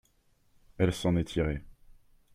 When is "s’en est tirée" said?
0.95-1.61